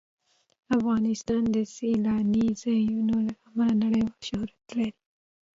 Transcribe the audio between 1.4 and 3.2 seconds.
د سیلاني ځایونو